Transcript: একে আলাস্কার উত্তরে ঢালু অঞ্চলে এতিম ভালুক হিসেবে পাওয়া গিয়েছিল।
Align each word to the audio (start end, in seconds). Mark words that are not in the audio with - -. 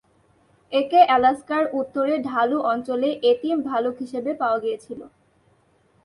একে 0.71 1.01
আলাস্কার 1.07 1.63
উত্তরে 1.73 2.15
ঢালু 2.19 2.57
অঞ্চলে 2.63 3.09
এতিম 3.23 3.57
ভালুক 3.61 3.95
হিসেবে 3.99 4.31
পাওয়া 4.33 4.59
গিয়েছিল। 4.59 4.99